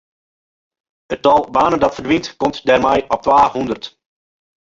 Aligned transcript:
It 1.13 1.21
tal 1.25 1.41
banen 1.55 1.81
dat 1.83 1.95
ferdwynt 1.97 2.27
komt 2.41 2.63
dêrmei 2.67 2.99
op 3.13 3.21
twahûndert. 3.25 3.85